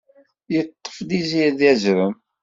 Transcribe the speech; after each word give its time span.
Yeṭṭef-d 0.53 1.09
izirdi 1.19 1.65
azrem. 1.71 2.13